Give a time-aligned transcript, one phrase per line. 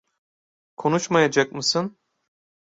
[0.77, 1.97] Konuşmayacak mısın?